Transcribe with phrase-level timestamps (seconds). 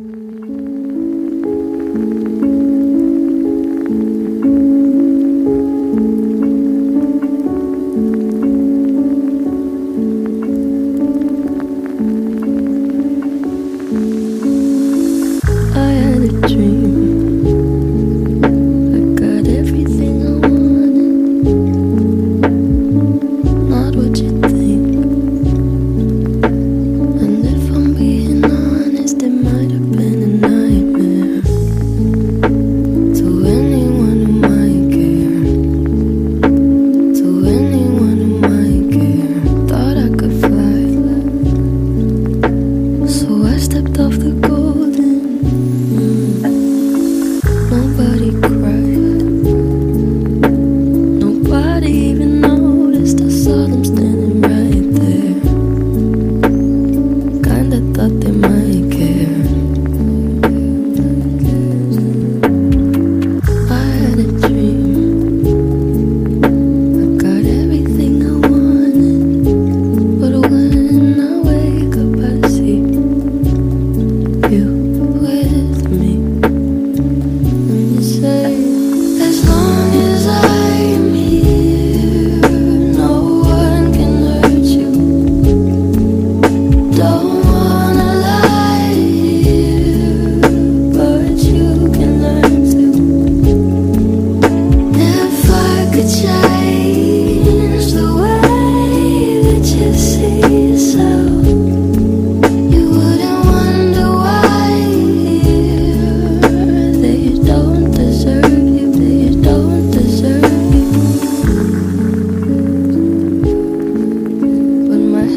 [0.00, 0.33] Mm,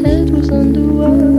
[0.03, 1.31] head was underwater.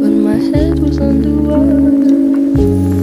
[0.00, 2.95] When my head was underwater.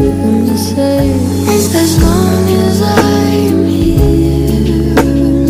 [0.00, 0.04] i
[1.74, 4.94] as long as I'm here.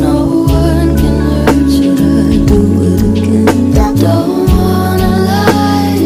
[0.00, 3.72] No one can hurt you do it again.
[3.97, 5.98] Don't wanna lie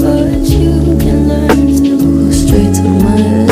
[0.00, 3.49] but you can learn to go straight to my.